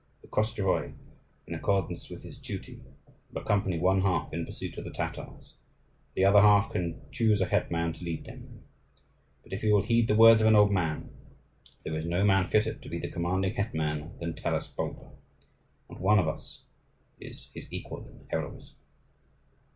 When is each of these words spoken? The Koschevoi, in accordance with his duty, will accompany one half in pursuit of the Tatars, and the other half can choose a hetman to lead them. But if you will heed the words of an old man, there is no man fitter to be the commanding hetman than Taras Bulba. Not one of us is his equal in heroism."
The 0.23 0.27
Koschevoi, 0.29 0.95
in 1.45 1.53
accordance 1.53 2.09
with 2.09 2.23
his 2.23 2.39
duty, 2.39 2.81
will 3.31 3.39
accompany 3.43 3.77
one 3.77 4.01
half 4.01 4.33
in 4.33 4.47
pursuit 4.47 4.75
of 4.79 4.83
the 4.83 4.89
Tatars, 4.89 5.57
and 5.57 6.15
the 6.15 6.25
other 6.25 6.41
half 6.41 6.71
can 6.71 6.99
choose 7.11 7.39
a 7.39 7.45
hetman 7.45 7.93
to 7.93 8.03
lead 8.05 8.23
them. 8.25 8.63
But 9.43 9.53
if 9.53 9.61
you 9.63 9.71
will 9.75 9.83
heed 9.83 10.07
the 10.07 10.15
words 10.15 10.41
of 10.41 10.47
an 10.47 10.55
old 10.55 10.71
man, 10.71 11.11
there 11.83 11.93
is 11.95 12.05
no 12.07 12.25
man 12.25 12.47
fitter 12.47 12.73
to 12.73 12.89
be 12.89 12.97
the 12.97 13.11
commanding 13.11 13.53
hetman 13.53 14.17
than 14.17 14.33
Taras 14.33 14.67
Bulba. 14.69 15.11
Not 15.87 15.99
one 15.99 16.17
of 16.17 16.27
us 16.27 16.63
is 17.19 17.51
his 17.53 17.67
equal 17.71 18.03
in 18.07 18.25
heroism." 18.31 18.77